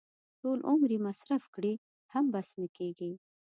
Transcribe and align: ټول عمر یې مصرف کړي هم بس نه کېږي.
ټول 0.41 0.59
عمر 0.69 0.89
یې 0.95 0.99
مصرف 1.07 1.43
کړي 1.55 1.73
هم 2.13 2.25
بس 2.33 2.49
نه 2.61 2.67
کېږي. 2.77 3.11